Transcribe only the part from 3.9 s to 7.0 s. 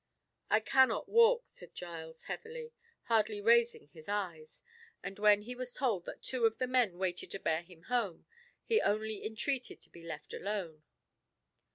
eyes, and when he was told that two of the men